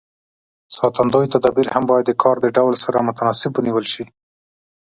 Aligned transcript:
ساتندوی 0.77 1.31
تدابیر 1.33 1.67
هم 1.75 1.83
باید 1.89 2.05
د 2.07 2.11
کار 2.23 2.35
د 2.41 2.47
ډول 2.57 2.73
سره 2.83 3.05
متناسب 3.07 3.51
ونیول 3.55 3.85
شي. 3.93 4.03